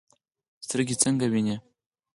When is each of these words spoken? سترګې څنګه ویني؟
سترګې 0.65 0.95
څنګه 1.03 1.25
ویني؟ 1.31 1.55